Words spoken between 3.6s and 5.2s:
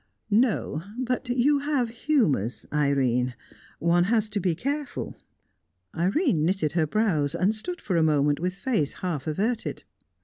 One has to be careful."